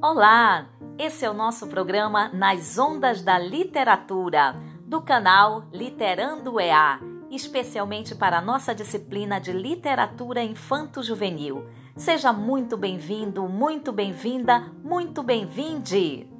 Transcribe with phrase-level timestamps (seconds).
[0.00, 0.68] Olá!
[0.96, 4.54] Esse é o nosso programa Nas Ondas da Literatura,
[4.86, 7.00] do canal Literando EA,
[7.32, 11.66] especialmente para a nossa disciplina de Literatura Infanto-Juvenil.
[11.96, 16.37] Seja muito bem-vindo, muito bem-vinda, muito bem-vinde!